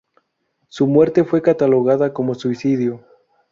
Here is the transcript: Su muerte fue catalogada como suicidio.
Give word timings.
Su 0.67 0.87
muerte 0.87 1.23
fue 1.25 1.43
catalogada 1.43 2.11
como 2.11 2.33
suicidio. 2.33 3.05